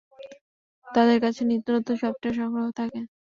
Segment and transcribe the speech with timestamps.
[0.87, 2.99] তাদের কাছে নিত্য নতুন সফটওয়্যারের সংগ্রহ থাকে।